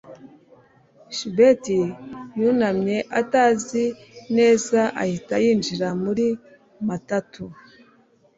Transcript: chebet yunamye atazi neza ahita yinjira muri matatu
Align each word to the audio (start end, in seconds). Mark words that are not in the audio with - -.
chebet 1.15 1.63
yunamye 2.41 2.97
atazi 3.19 3.83
neza 4.37 4.79
ahita 5.01 5.35
yinjira 5.43 5.87
muri 6.03 6.25
matatu 6.87 7.43